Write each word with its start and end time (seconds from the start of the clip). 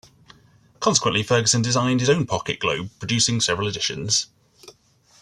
Consequently, 0.79 1.21
Ferguson 1.21 1.61
designed 1.61 1.99
his 1.99 2.09
own 2.09 2.25
pocket 2.25 2.57
globe, 2.57 2.89
producing 2.97 3.39
several 3.39 3.67
editions. 3.67 4.25